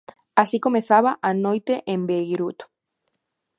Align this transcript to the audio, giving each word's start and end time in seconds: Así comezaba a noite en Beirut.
Así 0.41 0.57
comezaba 0.65 1.11
a 1.21 1.31
noite 1.45 1.75
en 1.93 1.99
Beirut. 2.09 2.59